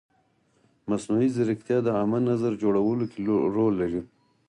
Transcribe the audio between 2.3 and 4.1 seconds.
نظر جوړولو کې رول لري.